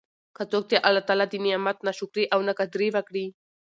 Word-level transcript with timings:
که 0.35 0.43
څوک 0.51 0.63
د 0.71 0.73
الله 0.87 1.03
د 1.31 1.33
نعمت 1.45 1.77
نا 1.85 1.91
شکري 1.99 2.25
او 2.33 2.39
نا 2.47 2.53
قدري 2.59 2.87
وکړي 2.91 3.25